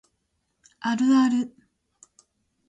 [0.79, 1.55] あるある